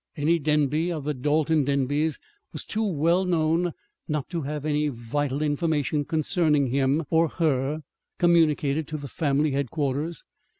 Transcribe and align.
Any 0.17 0.39
Denby 0.39 0.91
of 0.91 1.03
the 1.03 1.13
Dalton 1.13 1.63
Denbys 1.63 2.17
was 2.53 2.65
too 2.65 2.81
well 2.81 3.23
known 3.23 3.71
not 4.07 4.27
to 4.31 4.41
have 4.41 4.65
any 4.65 4.87
vital 4.87 5.43
information 5.43 6.05
concerning 6.05 6.71
him 6.71 7.03
or 7.11 7.27
her 7.29 7.81
communicated 8.17 8.87
to 8.87 8.97
the 8.97 9.07
family 9.07 9.51
headquarters. 9.51 10.25